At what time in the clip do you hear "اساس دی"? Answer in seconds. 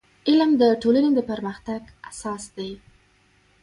2.09-2.71